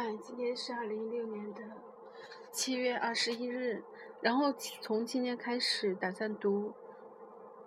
[0.00, 1.60] 嗨，今天是二零一六年的
[2.52, 3.82] 七月二十一日。
[4.20, 6.72] 然后从今天开始，打算读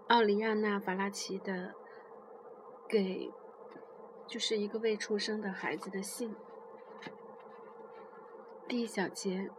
[0.07, 1.75] 奥里亚娜·法拉奇的
[2.87, 3.29] 给
[4.25, 6.33] 就是一个未出生的孩子的信。
[8.65, 9.49] 第一小节，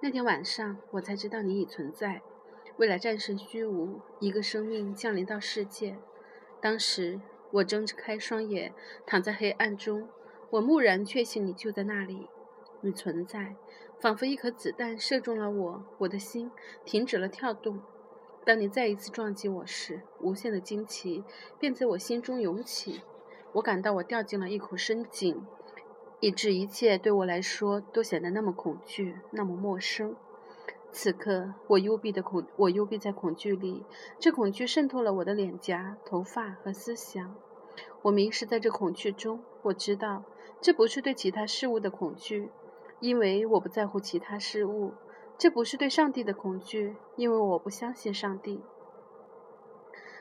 [0.00, 2.22] 那天晚上，我才知道你已存在。
[2.76, 5.96] 为了战胜虚无，一个生命降临到世界。
[6.60, 7.20] 当时，
[7.52, 8.74] 我睁开双眼，
[9.06, 10.08] 躺在黑暗中。
[10.52, 12.28] 我蓦然确信你就在那里，
[12.82, 13.56] 你存在，
[13.98, 16.50] 仿佛一颗子弹射中了我，我的心
[16.84, 17.80] 停止了跳动。
[18.44, 21.24] 当你再一次撞击我时，无限的惊奇
[21.58, 23.00] 便在我心中涌起。
[23.52, 25.42] 我感到我掉进了一口深井，
[26.20, 30.14] 以致一切对我来说都显得那么恐惧，那么陌生。
[30.90, 33.86] 此刻，我幽闭的恐，我幽闭在恐惧里，
[34.18, 37.34] 这恐惧渗透了我的脸颊、头发和思想。
[38.02, 39.42] 我迷失在这恐惧中。
[39.62, 40.24] 我知道。
[40.62, 42.48] 这不是对其他事物的恐惧，
[43.00, 44.92] 因为我不在乎其他事物；
[45.36, 48.60] 这不是对上帝的恐惧，因为我不相信上帝；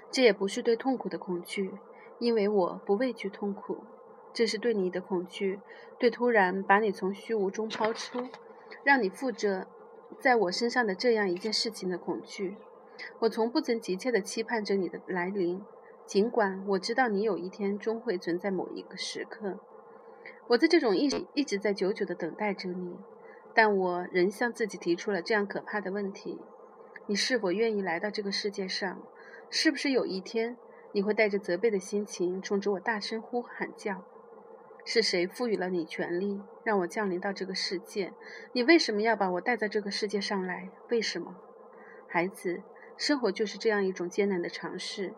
[0.09, 1.75] 这也不是对痛苦的恐惧，
[2.17, 3.83] 因为我不畏惧痛苦；
[4.33, 5.59] 这是对你的恐惧，
[5.99, 8.27] 对突然把你从虚无中抛出，
[8.83, 9.67] 让你负着
[10.19, 12.57] 在我身上的这样一件事情的恐惧。
[13.19, 15.63] 我从不曾急切地期盼着你的来临，
[16.07, 19.59] 尽管我知道你有一天终会存在某一个时刻。
[20.47, 22.97] 我在这种一直一直在久久地等待着你，
[23.53, 26.39] 但我仍向自己提出了这样可怕的问题：
[27.07, 29.01] 你是否愿意来到这个世界上？
[29.49, 30.57] 是不是有一天
[30.91, 34.03] 你会带着责备的心情冲着我大声呼喊叫？
[34.83, 38.13] 是谁赋予了你权利让我降临到这个世界？
[38.53, 40.69] 你为什么要把我带在这个世界上来？
[40.89, 41.35] 为什么，
[42.07, 42.61] 孩子？
[42.97, 45.13] 生活就是这样一种艰难的尝试，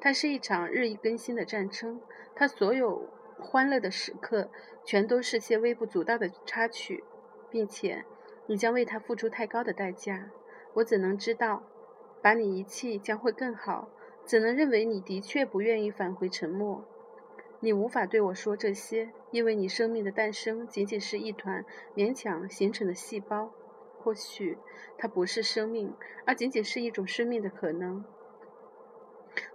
[0.00, 2.00] 它是一场日益更新的战争，
[2.34, 3.08] 它所有。
[3.38, 4.50] 欢乐的时刻，
[4.84, 7.04] 全都是些微不足道的插曲，
[7.50, 8.04] 并且
[8.46, 10.30] 你将为他付出太高的代价。
[10.74, 11.62] 我怎能知道，
[12.22, 13.88] 把你遗弃将会更好？
[14.24, 16.84] 怎能认为你的确不愿意返回沉默？
[17.60, 21.64] 你无法对我说这些，因为你生命的诞生仅仅是一团
[21.94, 23.52] 勉强形成的细胞。
[23.98, 24.58] 或许
[24.98, 25.94] 它不是生命，
[26.26, 28.04] 而仅仅是一种生命的可能。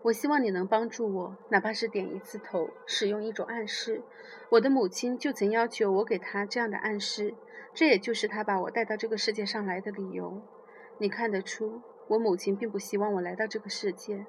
[0.01, 4.01] 我希望你能帮助我，哪怕是点一次头，使用一种暗示。
[4.49, 7.33] 我的母亲就曾要求我给她这样的暗示，
[7.73, 10.41] 这也就是她把我带到这个世界上来的理由。
[10.97, 14.25] 你看得出，我母亲并不希望我来到这个世界。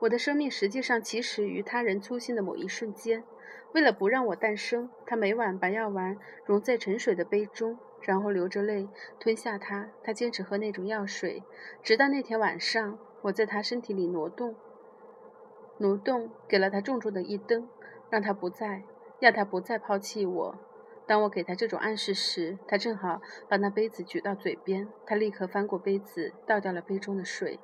[0.00, 3.24] 我的生命实际上起始于他人粗心的某一瞬间。
[3.72, 8.88] 为了不让我诞生，她每晚把药丸溶在沉水的杯中，然后流着泪
[9.20, 9.90] 吞下它。
[10.02, 11.44] 她坚持喝那种药水，
[11.82, 14.56] 直到那天晚上，我在她身体里挪动。
[15.80, 17.66] 挪动给了他重重的一蹬，
[18.10, 18.84] 让他不再，
[19.18, 20.58] 要他不再抛弃我。
[21.06, 24.86] 当我给他这种暗示时，他正好把那杯子举到嘴边。
[25.06, 27.58] 他立刻翻过杯子，倒掉了杯中的水。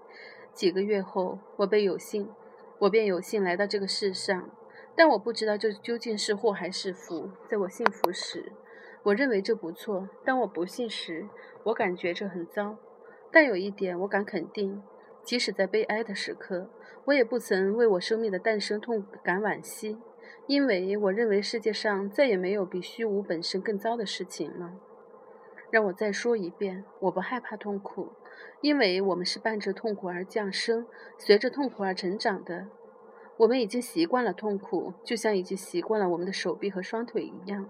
[0.54, 2.30] 几个月后，我被有幸，
[2.78, 4.50] 我便有幸来到这个世上。
[4.96, 7.30] 但我不知道这究竟是祸还是福。
[7.46, 8.50] 在我幸福时，
[9.02, 11.28] 我认为这不错；当我不幸时，
[11.64, 12.78] 我感觉这很糟。
[13.30, 14.82] 但有一点我敢肯定。
[15.26, 16.70] 即使在悲哀的时刻，
[17.06, 19.98] 我也不曾为我生命的诞生痛感惋惜，
[20.46, 24.74] 因为我认为世界上再也没有比虚无本身更糟的事情了。
[25.68, 28.12] 让我再说一遍，我不害怕痛苦，
[28.60, 30.86] 因为我们是伴着痛苦而降生，
[31.18, 32.68] 随着痛苦而成长的。
[33.38, 37.68] 我们已经习惯了痛苦，就像已经习惯了我们的手臂和双腿一样。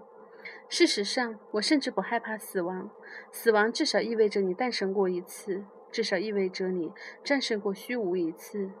[0.69, 2.91] 事实上，我甚至不害怕死亡，
[3.31, 5.65] 死亡至少意味着你诞生过一次。
[5.91, 6.91] 至少意味着你
[7.23, 8.71] 战胜过虚无一次。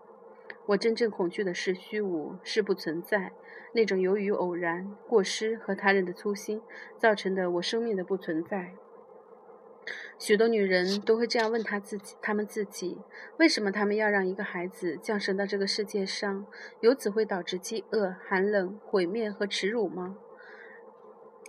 [0.67, 3.31] 我真正恐惧的是虚无，是不存在
[3.73, 6.61] 那种由于偶然、过失和他人的粗心
[6.97, 8.73] 造成的我生命的不存在。
[10.19, 12.97] 许多女人都会这样问她自己：她们自己
[13.37, 16.45] 为什么她们要让一个孩子降生到这个世界上？
[16.81, 20.17] 由此会导致饥饿、寒冷、毁灭和耻辱吗？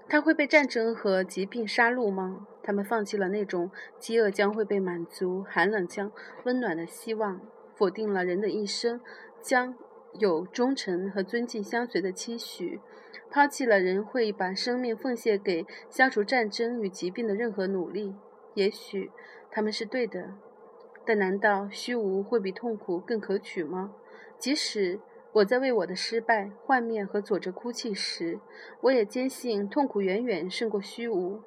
[0.09, 2.47] 他会被战争和疾病杀戮吗？
[2.63, 6.11] 他们放弃了那种饥饿将会被满足、寒冷将
[6.45, 7.41] 温暖的希望，
[7.75, 9.01] 否定了人的一生
[9.43, 9.75] 将
[10.19, 12.81] 有忠诚和尊敬相随的期许，
[13.31, 18.15] 抛弃了人会把生命奉献给消除战争与疾病的任何努力。
[18.55, 19.11] 也许
[19.51, 20.35] 他们是对的，
[21.05, 23.93] 但难道虚无会比痛苦更可取吗？
[24.39, 25.01] 即使。
[25.33, 28.41] 我在为我的失败、幻灭和挫折哭泣时，
[28.81, 31.41] 我也坚信痛苦远远胜过虚无。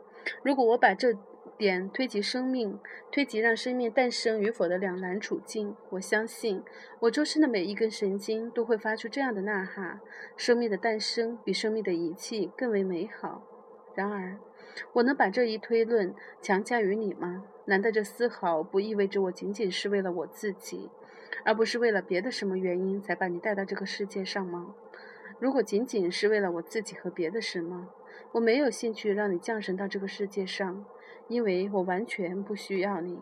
[0.44, 1.18] 如果我把这
[1.57, 2.80] 点推及生命，
[3.12, 6.63] 推及让生命诞生与否的两难处境，我相信
[7.00, 10.00] 我周身的每一根神经都会发出这样的呐喊：
[10.38, 13.44] 生命的诞生比生命的遗弃更为美好。
[13.95, 14.38] 然而，
[14.94, 17.44] 我能把这一推论强加于你吗？
[17.66, 20.89] 难道这丝毫不意味着我仅仅是为了我自己，
[21.44, 24.76] 而不是为了别的什么原因才把你带到这个世界上吗？
[25.40, 27.90] 如果仅仅是为了我自己和别的什么，
[28.34, 30.86] 我没有兴趣让你降生到这个世界上，
[31.28, 33.20] 因为我完全不需要你。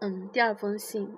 [0.00, 1.16] 嗯，第二封信，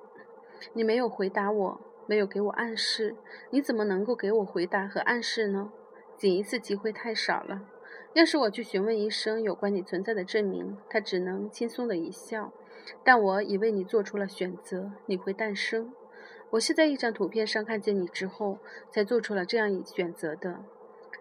[0.73, 3.17] 你没有回答我，没有给我暗示，
[3.51, 5.73] 你怎么能够给我回答和暗示呢？
[6.17, 7.69] 仅一次机会太少了。
[8.15, 12.51] 要是我去询问医生有关你存在的证明，他只能轻松的一笑。
[13.05, 15.93] 但我已为你做出了选择，你会诞生。
[16.51, 18.59] 我是在一张图片上看见你之后，
[18.91, 20.65] 才做出了这样一选择的。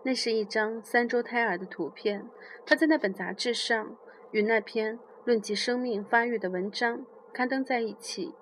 [0.03, 2.29] 那是一张三周胎儿的图片，
[2.65, 3.95] 它在那本杂志上
[4.31, 8.33] 与那篇论及生命发育的文章刊登在一起。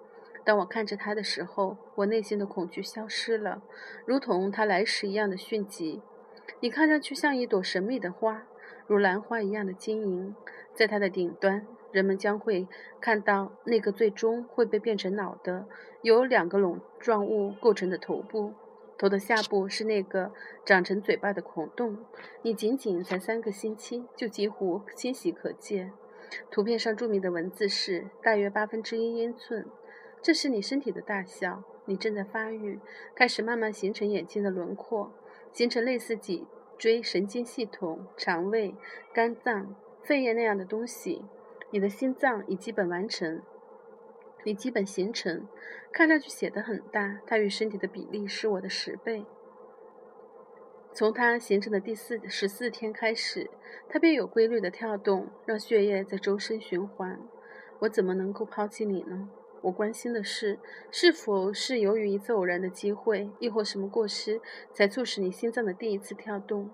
[0.43, 3.61] 当我看着它的时候，我内心的恐惧消失了，
[4.05, 6.01] 如同它来时一样的迅疾。
[6.59, 8.43] 你看上去像一朵神秘的花，
[8.85, 10.35] 如兰花一样的晶莹。
[10.73, 12.67] 在它的顶端，人们将会
[12.99, 15.65] 看到那个最终会被变成脑的、
[16.01, 18.53] 由两个笼状物构成的头部。
[18.97, 20.31] 头的下部是那个
[20.65, 21.97] 长成嘴巴的孔洞。
[22.41, 25.93] 你仅仅才三个星期，就几乎清晰可见。
[26.49, 29.65] 图片上注明的文字是大约八分之一英寸。
[30.21, 31.63] 这是你身体的大小。
[31.85, 32.79] 你正在发育，
[33.13, 35.11] 开始慢慢形成眼睛的轮廓。
[35.51, 36.47] 形成类似脊
[36.77, 38.73] 椎神经系统、肠胃、
[39.13, 41.25] 肝脏、肺叶那样的东西。
[41.73, 43.41] 你的心脏已基本完成，
[44.43, 45.47] 你基本形成，
[45.91, 47.19] 看上去显得很大。
[47.25, 49.25] 它与身体的比例是我的十倍。
[50.91, 53.49] 从它形成的第四十四天开始，
[53.89, 57.19] 它便有规律的跳动，让血液在周身循环。
[57.79, 59.29] 我怎么能够抛弃你呢？
[59.61, 60.59] 我关心的是，
[60.91, 64.39] 是否是由于一次偶然的机会，亦或什么过失，
[64.71, 66.69] 才促使你心脏的第一次跳动？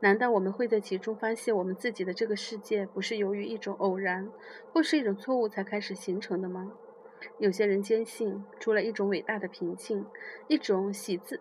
[0.00, 4.30] 难道我们会在其中发现，我们自己的这个世界不是由于一种偶然，
[4.72, 6.72] 或是一种错误才开始形成的吗？
[7.38, 10.06] 有些人坚信，除了一种伟大的平静，
[10.46, 11.40] 一种喜字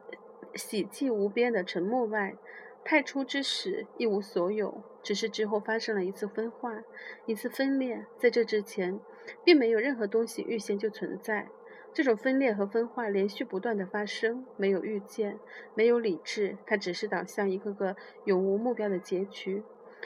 [0.55, 2.35] 喜寂无边的沉默外，
[2.83, 4.83] 太初之时一无所有。
[5.03, 6.83] 只是之后发生了一次分化，
[7.25, 8.99] 一次分裂，在这之前。
[9.43, 11.49] 并没有任何东西预先就存在。
[11.97, 15.39] 这种分裂和分化连续不断的发生，没有预见，
[15.73, 17.95] 没有理智，它只是导向一个个
[18.25, 19.63] 永无目标的结局。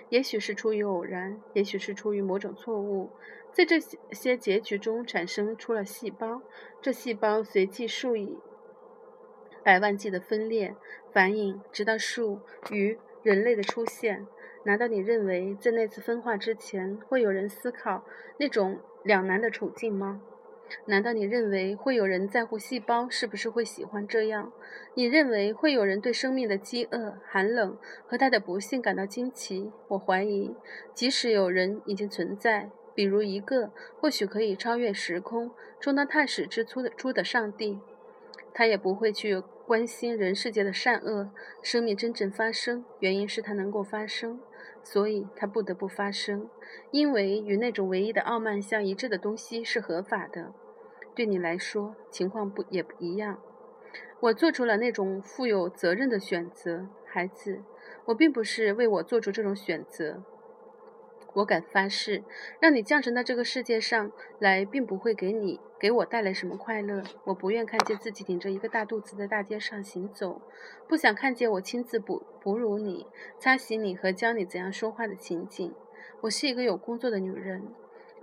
[0.08, 3.10] 也许是出于偶然，也许是出于某种错误，
[3.52, 6.42] 在这些结局中产生出了细胞。
[6.82, 8.40] 这细胞随即数以
[9.62, 10.74] 百万计的分裂、
[11.12, 12.40] 繁衍，直到树、
[12.70, 14.26] 鱼、人类的出现。
[14.64, 18.06] 难道你认为，在那次分化之前，会有人思考
[18.38, 18.80] 那种？
[19.04, 20.22] 两难的处境吗？
[20.86, 24.52] 难道你认为会有人在乎细胞是不是会喜欢这样？
[24.94, 29.72] 你认为会有人对生命的饥饿、寒冷和它的不幸感到惊奇？
[29.90, 30.56] 我怀疑，
[30.94, 37.80] 即使有人已经存在，比如一个或许可以超越时空、充当太史之初的初的上帝，
[38.54, 41.32] 他也不会去关心人世界的善恶。
[41.62, 44.40] 生命真正发生，原因是它能够发生。
[44.84, 46.50] 所以它不得不发生，
[46.90, 50.56] 因为与那种唯一的傲慢相一致的东西是合法的。
[51.22, 53.40] 对你来说，情况不也不一样。
[54.22, 57.62] 我做出了那种负有责任的选择，孩子。
[58.06, 60.24] 我并不是为我做出这种选择。
[61.34, 62.24] 我敢发誓，
[62.60, 67.04] 让你降生到这个世界上来，并不会给你给我带来什么快乐。
[67.26, 70.42] 我不愿看见自己顶着一个大肚子在大街上行走，
[70.88, 73.06] 不想看见我亲自哺哺乳你、
[73.38, 75.72] 擦洗你和教你怎样说话的情景。
[76.22, 77.68] 我是一个有工作的女人，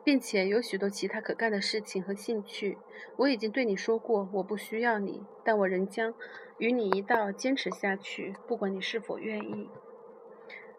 [0.09, 2.79] 并且有许多其他可干的事情和兴趣。
[3.17, 6.15] 我已经对你说过，我不需要你，但我仍将
[6.57, 9.69] 与你一道坚持下去，不管你是否愿意。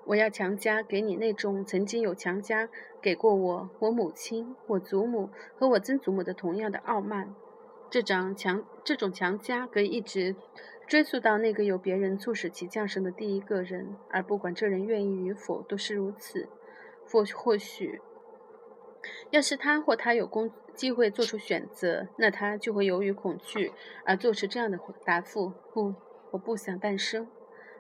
[0.06, 2.70] 我要强加给你那种曾经有强加
[3.00, 7.36] 给过我、我母亲、我祖母和我曾祖母的同样的傲慢。
[7.92, 10.36] 这种强这种强加可以一直
[10.88, 16.50] 追溯到那个由别人促使其降生的第一个人，而不管这人愿意与否，都是如此。
[17.12, 18.00] 或或许，
[19.32, 23.72] 要是他或他有公机会做出选择，那他就会由于恐惧
[24.06, 25.96] 而做出这样的答复：不，
[26.32, 27.28] 我不想诞生。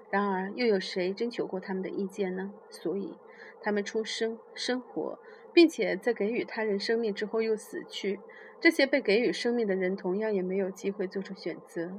[0.09, 2.51] 然而，又有谁征求过他们的意见呢？
[2.69, 3.15] 所以，
[3.61, 5.19] 他们出生、生活，
[5.53, 8.19] 并且在给予他人生命之后又死去。
[8.59, 11.93] 这些被给予生命的人，同样也没有机会做出选择。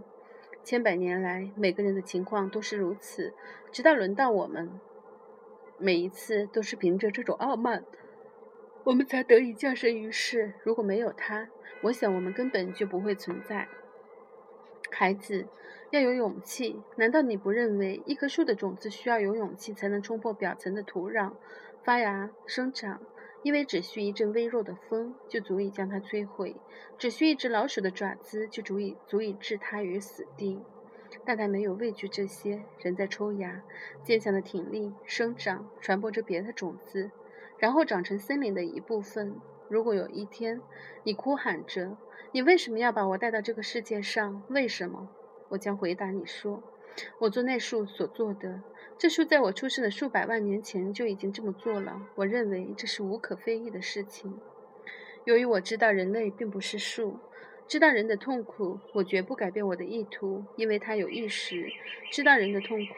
[0.65, 3.33] 千百年来，每个人的情况都是如此，
[3.73, 4.71] 直到轮到我们。
[5.79, 7.85] 每一次都是凭着这种傲慢，
[8.85, 10.55] 我们才得以降生于世。
[10.63, 11.49] 如果没有他，
[11.83, 13.69] 我想我们根本就不会存在。
[14.91, 15.47] 孩子，
[15.91, 16.81] 要有勇气。
[16.97, 21.33] 难道你不认为一棵树的种子需要有勇气才能冲破表层的土壤，
[21.85, 23.01] 发芽生长？
[23.43, 26.57] 因为只需一阵微弱的风，就足以将它摧毁；
[26.99, 30.61] 只需一只老鼠的爪子，就足以足以置它于死地。
[31.25, 33.63] 但他没有畏惧这些，仍在抽芽，
[34.05, 37.11] 坚强的挺立、生长，传播着别的种子，
[37.61, 39.37] 然后长成森林的一部分。
[39.69, 40.61] 如果有一天，
[41.05, 41.97] 你哭喊着
[42.33, 44.43] “你为什么要把我带到这个世界上？
[44.49, 45.09] 为什么？”
[45.51, 46.61] 我将回答你说
[47.21, 48.63] ：“我做那树所做的。
[48.99, 52.03] 这树在我出生的数百万年前就已经这么做了。
[52.17, 54.41] 我认为这是无可非议的事情。
[55.25, 57.19] 由于我知道人类并不是树。”
[57.71, 61.69] 知道人的痛苦，我绝不改变我的意图，因为他有意识。
[62.11, 62.93] 知道人的痛苦，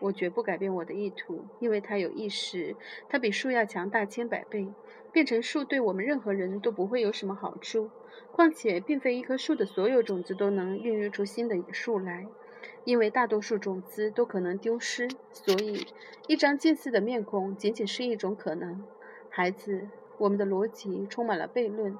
[0.00, 2.74] 我绝不改变我的意图，因为他有意识。
[3.08, 4.66] 他比树要强大千百倍。
[5.12, 7.88] 变成树对我们任何人都不会有什么好处。
[8.32, 12.26] 况且，并非一棵树的所有种子都能孕育出新的树来，
[12.82, 15.08] 因为大多数种子都可能丢失。
[15.32, 15.86] 所以，
[16.26, 18.82] 一张近似的面孔仅仅是一种可能。
[19.30, 19.86] 孩子，
[20.18, 21.96] 我们的逻辑充满了悖论。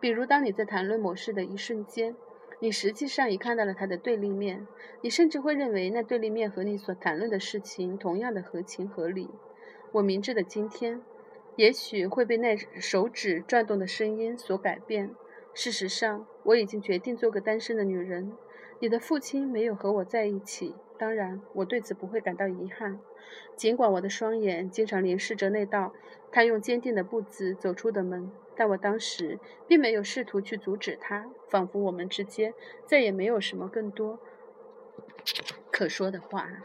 [0.00, 2.14] 比如，当你在谈论某事的一瞬间，
[2.60, 4.66] 你实际上已看到了它的对立面。
[5.00, 9.28] 你甚至会认为那对立面和你所谈论的事情同样的合情合理。
[9.92, 11.00] 我明智的今天，
[11.56, 15.14] 也许会被那手指转动的声音所改变。
[15.54, 18.32] 事实上，我已经决定做个单身的女人。
[18.80, 23.00] 你的父亲没有和我在一起，当然，我对此不会感到遗憾。
[23.56, 25.92] 尽管我的双眼经常凝视着那道
[26.30, 28.30] 他用坚定的步子走出的门。
[28.58, 29.38] 但我当时
[29.68, 32.52] 并没有试图去阻止他，仿佛我们之间
[32.84, 34.18] 再也没有什么更多
[35.70, 36.64] 可说的话。